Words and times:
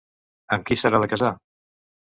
Amb 0.57 0.65
qui 0.71 0.79
s'haurà 0.83 1.03
de 1.07 1.13
casar? 1.15 1.33